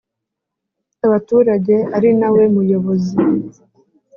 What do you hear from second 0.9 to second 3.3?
abaturage ari na we Muyobozi